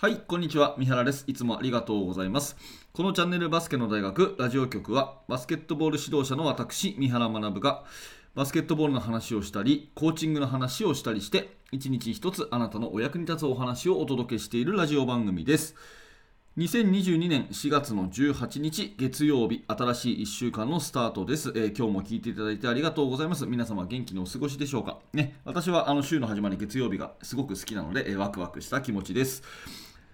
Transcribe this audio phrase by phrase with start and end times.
[0.00, 0.76] はい、こんにちは。
[0.78, 1.24] 三原です。
[1.26, 2.56] いつもありがとうございます。
[2.94, 7.84] このチャンネルバスケの大学ラジオ局は、バスケットボール指導者の私、三原学が、
[8.34, 15.74] バスケットボールの話をしたり、コーチングの話をしたりして、一日一つあなたのお役に立つお話をお届けしているラジオ番組です。
[16.56, 29.44] 2022年4月の18日月曜日新しい1週間のスタートです、えー今日も聞いていただいてありがとうございます皆様元気にお過ごしでしょうかね私はあの週の始まり月曜日がすごく好きなので、えーワクワクした気持ちです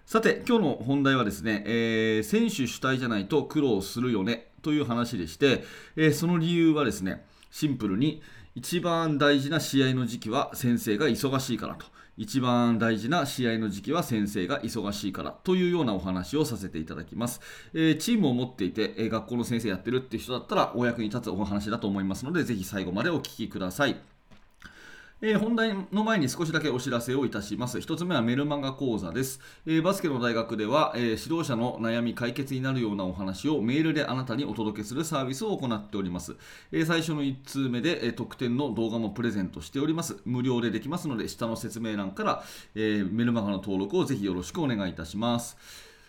[0.06, 5.64] さて今日の本題はですね、えー選手主体じゃないと苦労するよねという話でして、
[5.96, 8.22] えーその理由はですねシンプルに
[8.54, 11.86] 一番大事な試合の時期は先生が忙しいからと。
[12.16, 17.40] 一番大事な試合の時期は先生が忙しいからというようなお話をさせていただきます、
[17.74, 24.15] えーチームを持っていて、えー学校の先生やってるって人だったらお役に立つお話だと思いますのでぜひ最後までお聞きください。
[25.22, 27.80] えー本題の前に少しだけお知らせをいたします。
[27.80, 29.40] 一つ目はメルマガ講座です。
[29.64, 36.36] えーバスケの大学では、えー指導者の悩み解決になるようなお話をメールであなたにお届けするサービスを行っております。
[36.70, 40.18] え最初の1通目で、え特典の動画もプレゼントしております。
[40.26, 45.56] 無料でできますので、下の説明欄から、えメルマガの登録をぜひよろしくお願いいたします。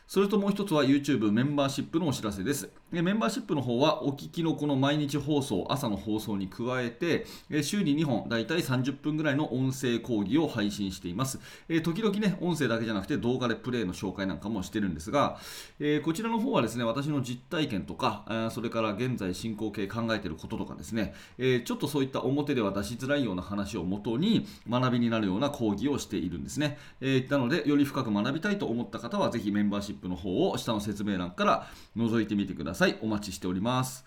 [0.08, 2.70] それともう一つは YouTube メンバーシップのお知らせです。
[2.94, 11.42] えメンバーシップの方はお聞きのこの毎日放送、朝の放送に加えて、え週に2本、だいたい30分ぐらいの音声講義を配信しています。
[11.68, 15.40] え時々ね、音声だけじゃなくて動画でプレイの紹介なんかもしてるんですが、
[15.78, 26.78] えこちらの方はですね、私の実体験とか、それから現在進行形考えてることとかですね、えちょっとそういった表では出しづらいような話をもとに学びになるような講義をしているんですね。
[27.02, 32.98] えなので、より深く学びたいと思った方は、ぜひメンバーシップの方を下の説明欄から覗いてみてください。
[33.02, 34.06] お待ちしております。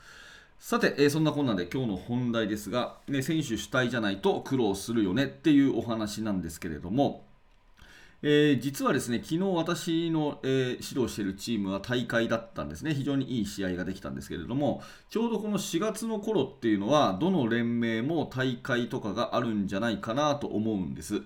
[0.58, 7.24] さて、えーそんなこんなで今日の本題ですが、ね、選手主体じゃないと苦労するよねっていうお話なんですけれども、
[8.22, 12.92] えー実はですね、昨日私の、えー指導しているチームは大会だったんですね。
[12.94, 21.22] 非常にいい試合ができたんですけれども、ちょうどこの4月の頃っていうのは、どの連盟も大会とかがあるんじゃないかなと思うんです。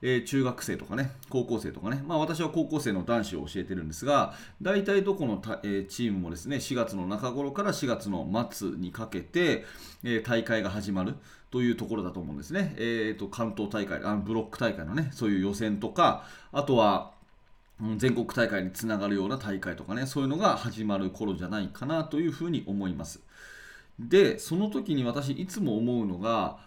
[0.00, 4.32] えー中学生とかね、高校生とかね、まあ私は高校生の男子を教えてるんですが、
[4.62, 9.66] 大体どこのた、えチームもですね、4月の中頃から4月の末にかけて、
[10.02, 11.14] え大会が始まる
[11.50, 12.74] というところだと思うんですね。
[12.76, 17.12] えーと関東大会あの、ブロック大会のね、そういう予選とか、あとは、
[17.96, 23.20] 全国大会につながるような大会とかね、そういうのが始まる頃じゃないかなというふうに思います。
[24.00, 26.58] で、その時に私いつも思うのが、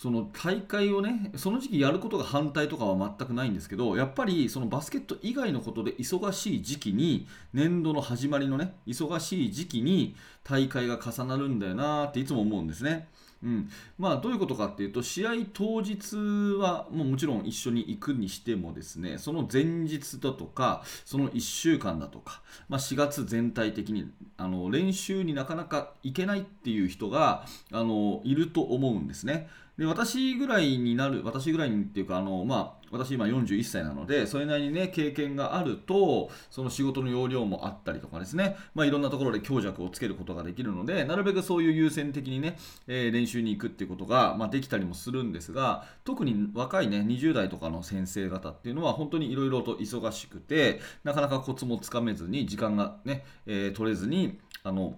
[0.00, 13.08] その大会をね、その時期やることが反対とかは全くないんですけど、やっぱりそのバスケット以外のことで忙しい時期に、年度の始まりのね、忙しい時期に大会が重なるんだよなっていつも思うんですね。
[13.42, 16.16] うん、まあどういうことかっていうと試合当日
[16.58, 29.48] はもうもちろん一緒に行くにしてもですねその前日だとかその1週間だとか、まあ、4月全体的にあの練習になかなか行けないっていう人があのいると思うんですね。
[29.80, 42.58] で私ぐらいになる私ぐらいにっていうかあの、まあ、私今41歳なのでそれなりにね経験があるとその仕事の要領もあったりとかですね、まあ、いろんなところで強弱をつけることができるのでなるべくそういう優先的にね、
[42.88, 54.94] えー練習に行くっていうことが、まあ、できたりもするんですが特に若いね20代とかの先生方っていうのは本当にいろいろと忙しくてなかなかコツもつかめずに時間がね、えー取れずにあの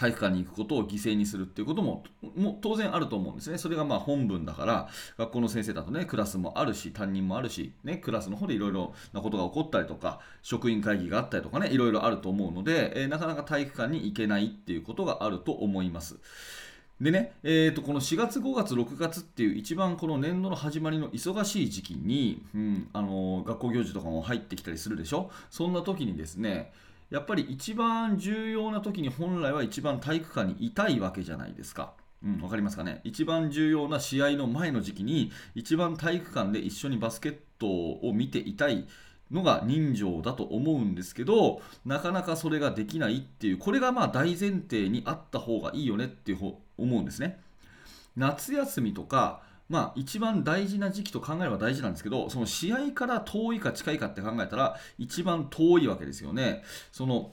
[0.00, 3.58] 体育館に行くことを犠牲にするっていうこともも当然あると思うんですね。
[3.58, 4.88] それがまあ本文だから
[5.18, 16.18] 学校の先生だとねクラスもあるし担任もあるし、ね、クラスの方でいろいろなことが起こったりとか職員会議があったりとかねいろいろあると思うので、えーなかなか体育館に行けないっていうことがあると思います。
[17.00, 25.30] でね、えー、とこの4月、5月、6月っていう一番この年度の始まりの忙しい時期に、うんあのー学校行事とかも入ってきたりするでしょ？
[25.50, 26.72] そんな時にですね
[27.10, 31.92] やっぱり一番重要な時に本来は一番体育館にいたいわけじゃないですか。
[32.22, 33.00] うん、わかりますかね？
[33.04, 38.86] 一番重要な試合の前の時期に一番体育館で一緒にバスケットを見ていたい
[39.30, 47.40] のが人情だと思うんですけどなかなかそれができないっていうこれがまあ大前提にあった方がいいよねっていう思うんですね
[48.16, 56.62] 夏休みとかまあ一番大事な時期と考えれば大事なんですけどその試合から遠いか近いかって考えたら一番遠いわけですよね
[56.92, 57.32] その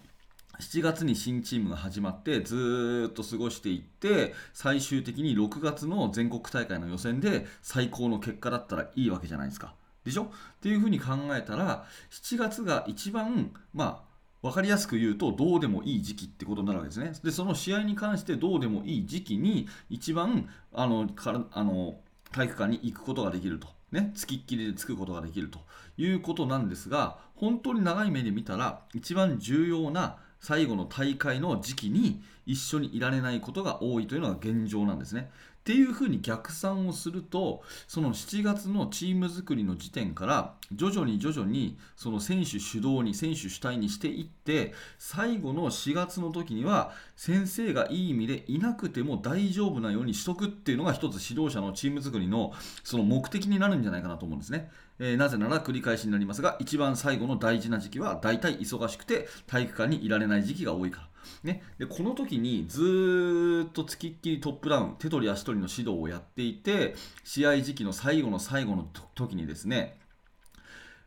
[0.60, 9.74] 7月に新チームが始まってずっと過ごしていって最終的に6月の全国大会の予選で最高の結果だったらいいわけじゃないですか。
[10.04, 10.24] でしょ？
[10.24, 10.28] っ
[10.62, 14.08] ていうふうに考えたら7月が一番まあ
[14.42, 17.12] 分かりやすく言うとどうでもいい時期ってことになるわけですね。
[17.24, 22.00] でその試合に関してどうでもいい時期に一番あのからあの
[22.38, 25.60] 体育館に行くことができるとね、つきっきりでつくことができると
[25.98, 35.32] いうことなんですが本当に長い目で見たら一番重要な最後の大会の時期に一緒にいられないことが多いというのが現状なんですね。
[35.68, 52.54] っていうふうに逆算をするとその7月のチーム作りの時点から徐々に徐々にその選手主導に選手主体にしていって最後の4月の時には先生がいい意味でいなくても大丈夫なようにしとくっていうのが一つ指導者のチーム作りの
[52.86, 54.72] その目的になるんじゃないかなと思うんですね。
[55.00, 61.08] えー、なぜなら繰り返しになりますが一番最後の大事な時期は大体忙しくて体育館にいられない時期が多いから。
[61.44, 70.00] ね、でこの時にずっとつきっきりトップダウン手取り足取りの指導をやっていて試合時期の最後の最後の時にですね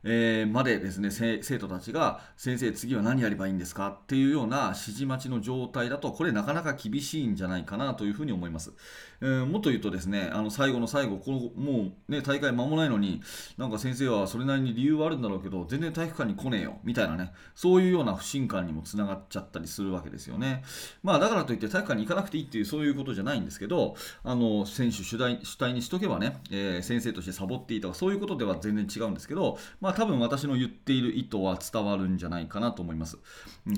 [0.02, 8.73] えー、までですね生徒たちが先生次は何やればいいんですかっていうような指示待ちの状態だとこれなかなか厳しいんじゃないかなというふうに思います、
[9.20, 13.20] えー、もっと言うとですねあの最後の最後このもうね大会間もないのに
[13.58, 20.62] なんか先生はそれなりに理由はあるんだろうけど全然体育館に来ねえよみたいなねそういうような不信感にもつながっちゃったりするわけですよね。
[21.02, 33.19] まあだからといって体育館に行かなくていいっていうそういうことじゃないんですけどあの選手主体主体にしとけばね、えー、先生としてサボっていいとかそういうことでは全然違うんですけどまあまあ多分私の言っている意図は伝わるんじゃないかなと思います。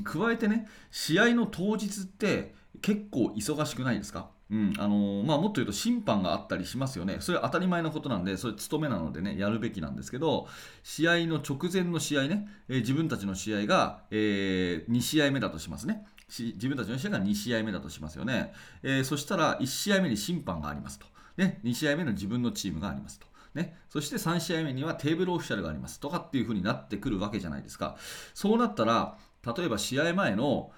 [0.05, 4.29] 加えてね、試合の当日って結構忙しくないですか？
[4.51, 10.47] うんあのー、まあ、もっと言うと審判があったりしますよね、それは当たり前のことなんで、それ務めなのでね、やるべきなんですけど、
[10.83, 16.05] 試合の直前の試合ね、えー、自分たちの試合が、えー、2試合目だとしますね。
[16.29, 18.53] 自分たちの試合が2試合目だとしますよね。
[18.83, 21.07] え、そしたら1試合目に審判がありますと。
[21.39, 23.27] ね、2試合目の自分のチームがありますと。
[23.55, 27.97] ね、そして3試合目にはテーブルオフィシャルがありますとかっていう風になってくるわけじゃないですか。
[28.35, 29.19] そうなったら、
[29.57, 30.71] 例えば試合前の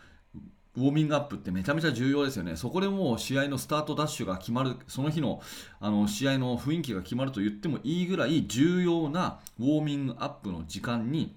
[0.77, 2.57] ウォーミングアップってめちゃめちゃ重要ですよね。
[2.57, 5.41] そこでもう試合のスタートダッシュが決まる、その日の
[5.79, 11.37] あの試合の雰囲気が決まると言ってもいいぐらい重要なウォーミングアップの時間に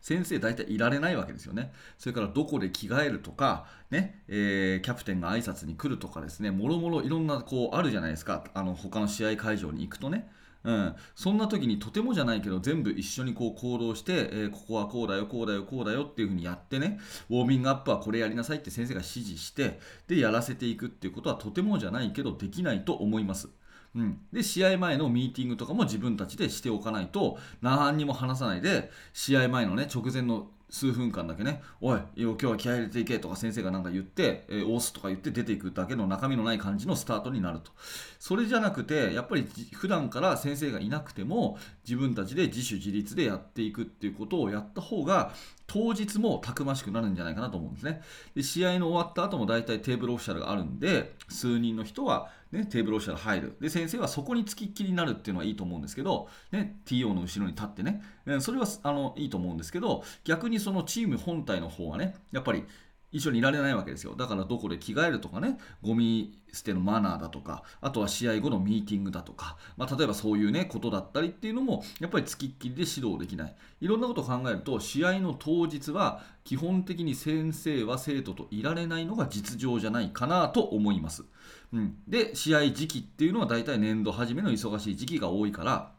[0.00, 1.72] 先生大体いられないわけですよね。
[1.96, 8.44] それからどこで着替えるとか、ね、えー、キャプテンが挨拶に来るとかですね、もろもろいろんなこうあるじゃないですか。
[8.54, 10.28] あの他の試合会場に行くとね。
[10.62, 23.48] うん、そんな時にとてもじゃないけど全部一緒にこう行動して、えー、ここはこうだよこうだよこうだよっていう風にやってねウォーミングアップはこれやりなさいって先生が指示してでやらせていくっていうことはとてもじゃないけどできないと思います。
[23.96, 37.72] うん、で試合前のミーティングとかも自分たちでしておかないと何にも話さないで試合前のね直前の数分間だけね、おい、今日は気合入れていけとか先生が何か言って、えー、押すとか言って出ていくだけの中身のない感じのスタートになると。
[38.18, 45.32] それじゃなくて、やっぱり普段から先生がいなくても、自分たちで自主自立でやっていくっていうことをやった方が、
[45.72, 48.02] 当日もたくましくなるんじゃないかなと思うんですね。
[48.34, 53.56] で試合の終わった後も大体テーブルオフィシャルがあるんで、数人の人は、ね、テーブルオフィシャル入る。
[53.60, 58.02] で、先生はそこにつきっきりになるっていうのはいいと思うんですけど、ね、TO の後ろに立ってね、
[58.40, 62.64] それはあのいいと思うんですけど、逆にそのチーム本体の方はね、やっぱり
[63.12, 64.14] 一緒にいられないわけですよ。
[64.14, 73.54] だからどこで着替えるとかね、ゴミ捨てのマナーだとか、あとは試合後のミーティングだとか、まあ、例えばそういうね、ことだったりっていうのも、やっぱりつきっきりで指導できない。
[73.80, 81.24] いろんなことを考えると、試合の当日は、基本的に先生は生徒といられないのが実情じゃないかなと思います。
[81.72, 85.92] うん、で、試合時期っていうのは大体年度初めの忙しい時期が多いから、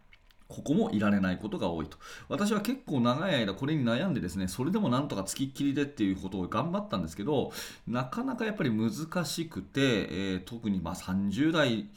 [0.51, 1.97] ここもいられないことが多いと。
[2.29, 7.51] 私は結構長い間これに悩んでですね、それでもなんとかつきっきりでっていうことを頑張ったんですけど、
[7.87, 8.91] なかなかやっぱり難
[9.25, 11.89] しくて、えー、特にま30代、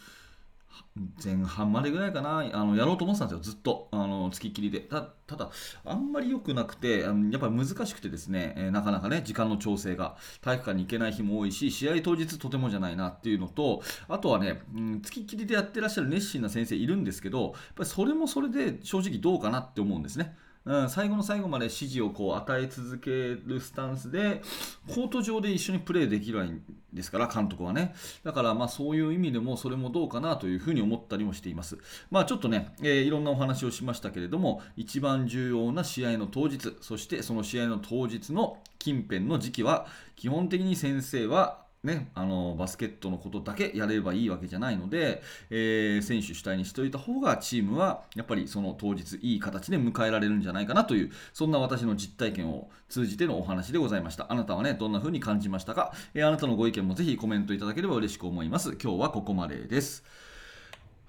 [1.22, 2.44] 前半までぐらいかな。
[2.52, 3.52] あのやろうと思ってたんですよ。
[3.52, 3.88] ずっと。
[3.90, 4.88] あのつきっきりで。
[5.26, 5.50] ただ
[5.84, 20.36] あんまり良くなくてあのやっぱり難しくてですね、えー、なかなかね時間の調整が体育館に行けない日も多いし試合当日とてもじゃないなっていうのとあとはね、うん、つきっきりでやってらっしゃる熱心な先生いるんですけどやっぱりそれもそれで正直どうかなって思うんですね。
[20.66, 23.10] うん、最後の最後まで指示をこう与え続け
[23.44, 24.40] るスタンスで
[24.88, 27.94] コート上で一緒にプレーできるんですから監督はね。
[28.22, 31.76] だからまあそういう意味でもそれもどうかなというふうに思ったりもしています。
[32.10, 54.32] まあちょっとね、えー、いろんなお話をしましたけれども一番重要な試合の当日そしてその試合の当日の近辺の時期は基本的に先生はね、あのバスケットのことだけやればいいわけじゃないので、えー、選手主体にしておいた方がチームはやっぱりその当日いい形で迎えられるんじゃないかなというそんな私の実体験を通じてのお話でございました。
[54.32, 58.78] あなたはねどんな風に感じましたか、えー、あなたのご意見もぜひコメントいただければ嬉しく思います。
[58.82, 60.04] 今日はここまでです。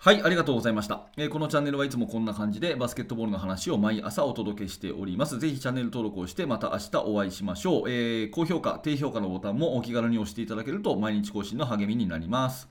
[0.05, 5.39] はい、ありがとうございました、えー、このチャンネルはいつもこんな感じでバスケットボールの話を毎朝お届けしております。
[5.39, 7.89] ぜひチャンネル登録をしてまた明日お会いしましょう。
[7.89, 12.69] えー、高評価、低評価のボタンもお気軽に押していただけると毎日更新の励みになります。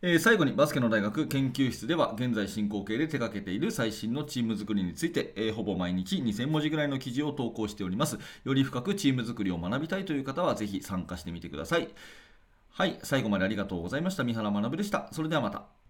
[0.00, 11.88] えー最後にバスケの大学研究室では現在進行形で手掛けている最新のチーム作りについて、えーほぼ毎日2000文字ぐらいの記事を投稿しておりますより深くチーム作りを学びたいという方はぜひ参加してみてください
[12.70, 15.81] はい最後までありがとうございました三原学でしたそれではまた